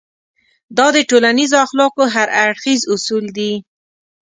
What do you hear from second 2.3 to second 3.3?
اړخيز اصول